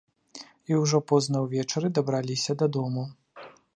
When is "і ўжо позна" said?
0.69-1.41